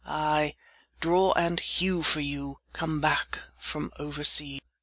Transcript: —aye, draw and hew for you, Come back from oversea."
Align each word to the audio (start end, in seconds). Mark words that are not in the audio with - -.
—aye, 0.03 0.55
draw 0.99 1.31
and 1.33 1.59
hew 1.59 2.01
for 2.01 2.21
you, 2.21 2.57
Come 2.73 2.99
back 3.01 3.37
from 3.59 3.91
oversea." 3.99 4.57